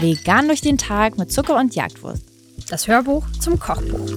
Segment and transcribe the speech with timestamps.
[0.00, 2.22] Vegan durch den Tag mit Zucker und Jagdwurst.
[2.70, 4.10] Das Hörbuch zum Kochbuch.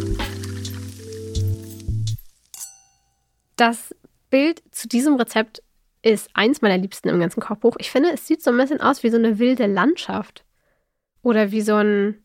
[3.55, 3.95] Das
[4.29, 5.63] Bild zu diesem Rezept
[6.01, 7.75] ist eins meiner liebsten im ganzen Kochbuch.
[7.79, 10.45] Ich finde, es sieht so ein bisschen aus wie so eine wilde Landschaft.
[11.21, 12.23] Oder wie so ein,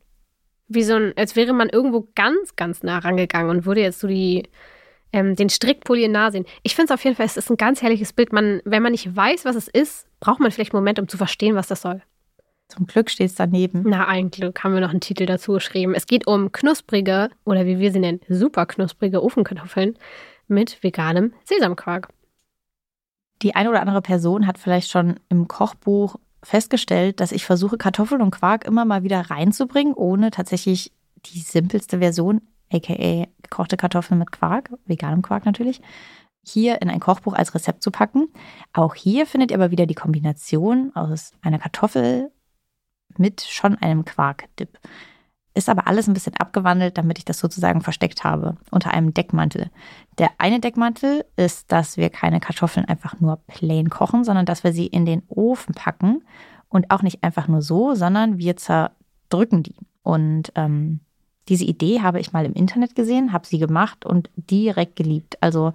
[0.69, 4.07] wie so ein, als wäre man irgendwo ganz, ganz nah rangegangen und würde jetzt so
[4.07, 4.49] die,
[5.15, 6.45] ähm, den Strickpulli nahe sehen.
[6.65, 8.33] Ich finde es auf jeden Fall, es ist ein ganz herrliches Bild.
[8.33, 11.17] Man, wenn man nicht weiß, was es ist, braucht man vielleicht einen Moment, um zu
[11.17, 12.03] verstehen, was das soll.
[12.67, 13.85] Zum Glück steht es daneben.
[13.87, 15.95] Na, ein Glück haben wir noch einen Titel dazu geschrieben.
[15.95, 19.97] Es geht um knusprige, oder wie wir sie nennen, super knusprige Ofenkartoffeln
[20.49, 22.09] mit veganem Sesamquark.
[23.43, 28.21] Die eine oder andere Person hat vielleicht schon im Kochbuch festgestellt, dass ich versuche, Kartoffeln
[28.21, 30.91] und Quark immer mal wieder reinzubringen, ohne tatsächlich
[31.27, 32.41] die simpelste Version,
[32.73, 35.81] aka gekochte Kartoffeln mit Quark, veganem Quark natürlich,
[36.43, 38.29] hier in ein Kochbuch als Rezept zu packen.
[38.73, 42.33] Auch hier findet ihr aber wieder die Kombination aus einer Kartoffel
[43.17, 44.79] mit schon einem Quark-Dip.
[45.55, 49.71] Ist aber alles ein bisschen abgewandelt, damit ich das sozusagen versteckt habe unter einem Deckmantel.
[50.19, 54.73] Der eine Deckmantel ist, dass wir keine Kartoffeln einfach nur plain kochen, sondern dass wir
[54.73, 56.25] sie in den Ofen packen
[56.69, 59.77] und auch nicht einfach nur so, sondern wir zerdrücken die.
[60.03, 61.01] Und ähm,
[61.49, 65.37] diese Idee habe ich mal im Internet gesehen, habe sie gemacht und direkt geliebt.
[65.41, 65.73] Also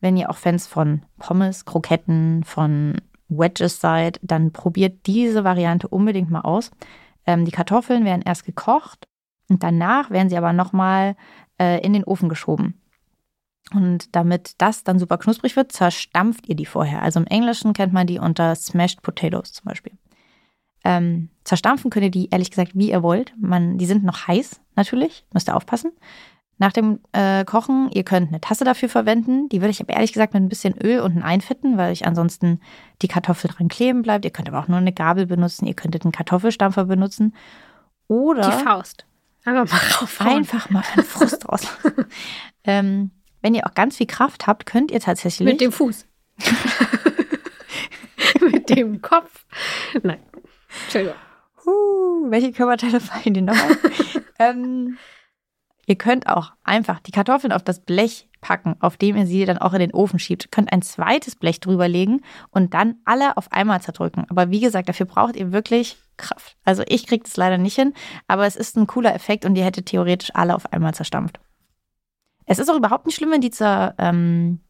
[0.00, 6.30] wenn ihr auch Fans von Pommes, Kroketten, von Wedges seid, dann probiert diese Variante unbedingt
[6.30, 6.70] mal aus.
[7.26, 9.06] Ähm, die Kartoffeln werden erst gekocht
[9.48, 11.16] und danach werden sie aber nochmal
[11.60, 12.80] äh, in den Ofen geschoben.
[13.74, 17.02] Und damit das dann super knusprig wird, zerstampft ihr die vorher.
[17.02, 19.92] Also im Englischen kennt man die unter Smashed Potatoes zum Beispiel.
[20.84, 23.32] Ähm, zerstampfen könnt ihr die ehrlich gesagt, wie ihr wollt.
[23.38, 25.92] Man, die sind noch heiß, natürlich, müsst ihr aufpassen.
[26.58, 29.48] Nach dem äh, Kochen, ihr könnt eine Tasse dafür verwenden.
[29.48, 32.60] Die würde ich aber ehrlich gesagt mit ein bisschen Öl unten einfetten, weil ich ansonsten
[33.00, 34.24] die Kartoffel dran kleben bleibt.
[34.24, 35.66] Ihr könnt aber auch nur eine Gabel benutzen.
[35.66, 37.32] Ihr könntet einen Kartoffelstampfer benutzen.
[38.08, 38.42] Oder.
[38.42, 39.06] Die Faust.
[39.44, 40.36] Einfach mal raufhauen.
[40.36, 42.06] Einfach mal einen Frust rauslassen.
[42.64, 43.10] ähm,
[43.40, 45.46] wenn ihr auch ganz viel Kraft habt, könnt ihr tatsächlich.
[45.46, 46.06] Mit dem Fuß.
[48.40, 49.44] mit dem Kopf.
[50.02, 50.18] Nein.
[50.84, 51.14] Entschuldigung.
[52.30, 53.76] Welche Körperteile fallen dir noch ein?
[54.38, 54.98] ähm,
[55.88, 59.56] Ihr könnt auch einfach die Kartoffeln auf das Blech packen, auf dem ihr sie dann
[59.56, 60.44] auch in den Ofen schiebt.
[60.44, 64.26] Ihr könnt ein zweites Blech drüber legen und dann alle auf einmal zerdrücken.
[64.28, 66.58] Aber wie gesagt, dafür braucht ihr wirklich Kraft.
[66.62, 67.94] Also ich kriege das leider nicht hin,
[68.26, 71.40] aber es ist ein cooler Effekt und ihr hättet theoretisch alle auf einmal zerstampft.
[72.44, 74.60] Es ist auch überhaupt nicht schlimm, wenn die zerbröseln.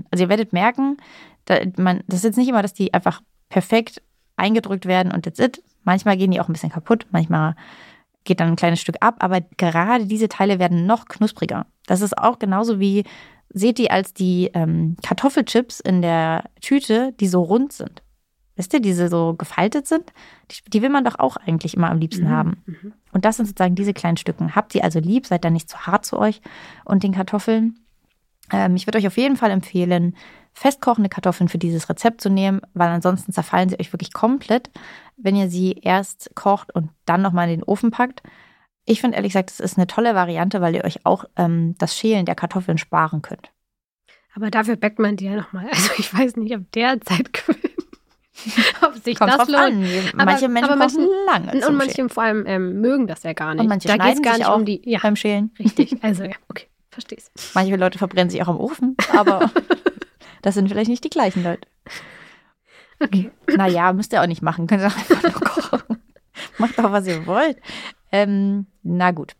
[0.00, 0.96] Ähm, also ihr werdet merken,
[1.44, 4.00] da, man, das ist jetzt nicht immer, dass die einfach perfekt
[4.38, 5.62] eingedrückt werden und that's it.
[5.84, 7.54] Manchmal gehen die auch ein bisschen kaputt, manchmal
[8.24, 11.66] geht dann ein kleines Stück ab, aber gerade diese Teile werden noch knuspriger.
[11.86, 13.04] Das ist auch genauso wie,
[13.48, 18.02] seht ihr als die ähm, Kartoffelchips in der Tüte, die so rund sind.
[18.56, 20.12] Wisst ihr, diese so gefaltet sind?
[20.50, 22.30] Die, die will man doch auch eigentlich immer am liebsten mhm.
[22.30, 22.62] haben.
[22.66, 22.92] Mhm.
[23.12, 24.56] Und das sind sozusagen diese kleinen Stücken.
[24.56, 26.40] Habt sie also lieb, seid da nicht zu hart zu euch
[26.84, 27.78] und den Kartoffeln.
[28.52, 30.16] Ähm, ich würde euch auf jeden Fall empfehlen,
[30.58, 34.70] festkochende Kartoffeln für dieses Rezept zu nehmen, weil ansonsten zerfallen sie euch wirklich komplett,
[35.16, 38.22] wenn ihr sie erst kocht und dann nochmal in den Ofen packt.
[38.84, 41.96] Ich finde ehrlich gesagt, das ist eine tolle Variante, weil ihr euch auch ähm, das
[41.96, 43.50] Schälen der Kartoffeln sparen könnt.
[44.34, 45.66] Aber dafür backt man die ja nochmal.
[45.70, 47.30] Also ich weiß nicht, ob der Zeit
[48.82, 49.56] ob sich Kommt das lohnt.
[49.56, 49.88] An.
[50.14, 52.08] Manche aber, Menschen aber manchen, lange Und manche Schälen.
[52.08, 53.62] vor allem ähm, mögen das ja gar nicht.
[53.62, 55.52] Und manche da geht es gar nicht auch um die ja, beim Schälen.
[55.58, 56.02] Richtig.
[56.02, 57.30] Also ja, okay, versteh's.
[57.54, 59.50] Manche Leute verbrennen sich auch im Ofen, aber
[60.42, 61.68] Das sind vielleicht nicht die gleichen Leute.
[63.00, 63.30] Okay.
[63.56, 64.66] Naja, müsst ihr auch nicht machen.
[64.66, 66.02] Könnt ihr auch einfach nur kochen.
[66.58, 67.58] Macht doch, was ihr wollt.
[68.10, 69.36] Ähm, na gut.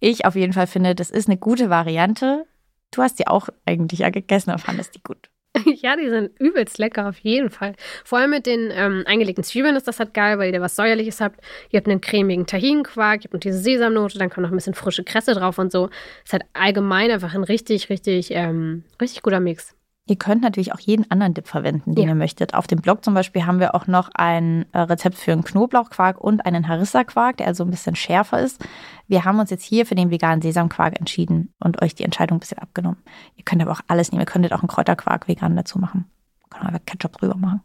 [0.00, 2.46] Ich auf jeden Fall finde, das ist eine gute Variante.
[2.92, 5.30] Du hast die auch eigentlich ja gegessen, aber fandest die gut.
[5.82, 7.74] Ja, die sind übelst lecker, auf jeden Fall.
[8.04, 11.20] Vor allem mit den ähm, eingelegten Zwiebeln ist das halt geil, weil ihr was Säuerliches
[11.20, 11.40] habt.
[11.70, 14.74] Ihr habt einen cremigen Tahinquark, ihr habt noch diese Sesamnote, dann kommt noch ein bisschen
[14.74, 15.88] frische Kresse drauf und so.
[16.24, 19.75] Ist halt allgemein einfach ein richtig, richtig, ähm, richtig guter Mix.
[20.08, 22.10] Ihr könnt natürlich auch jeden anderen Dip verwenden, den ja.
[22.10, 22.54] ihr möchtet.
[22.54, 26.20] Auf dem Blog zum Beispiel haben wir auch noch ein äh, Rezept für einen Knoblauchquark
[26.20, 28.64] und einen Harissa-Quark, der also ein bisschen schärfer ist.
[29.08, 32.40] Wir haben uns jetzt hier für den veganen Sesamquark entschieden und euch die Entscheidung ein
[32.40, 33.02] bisschen abgenommen.
[33.34, 34.22] Ihr könnt aber auch alles nehmen.
[34.22, 36.04] Ihr könntet auch einen Kräuterquark vegan dazu machen.
[36.52, 37.62] Man einfach Ketchup drüber machen.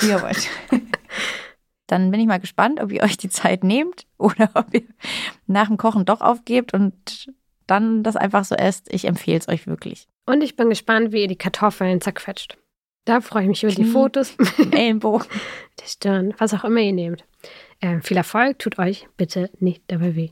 [0.00, 0.48] Wie ihr wollt.
[1.86, 4.82] Dann bin ich mal gespannt, ob ihr euch die Zeit nehmt oder ob ihr
[5.46, 7.32] nach dem Kochen doch aufgebt und
[7.70, 8.92] dann das einfach so esst.
[8.92, 10.08] Ich empfehle es euch wirklich.
[10.26, 12.56] Und ich bin gespannt, wie ihr die Kartoffeln zerquetscht.
[13.04, 14.36] Da freue ich mich über die Fotos.
[14.72, 15.26] Ellenbogen.
[15.80, 17.24] Der Stirn, was auch immer ihr nehmt.
[17.80, 20.30] Äh, viel Erfolg, tut euch bitte nicht dabei weh.